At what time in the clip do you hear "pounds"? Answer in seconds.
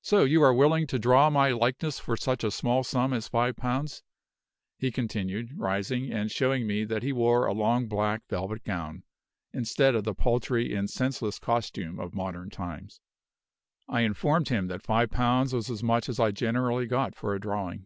3.56-4.02, 15.10-15.52